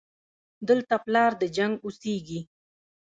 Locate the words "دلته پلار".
0.67-1.31